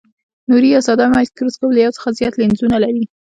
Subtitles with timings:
[0.49, 3.03] نوري یا ساده مایکروسکوپ له یو څخه زیات لینزونه لري.